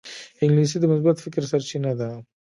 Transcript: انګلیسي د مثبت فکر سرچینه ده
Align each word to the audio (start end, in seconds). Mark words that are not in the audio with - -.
انګلیسي 0.43 0.77
د 0.79 0.83
مثبت 0.91 1.17
فکر 1.25 1.43
سرچینه 1.51 1.91
ده 1.99 2.09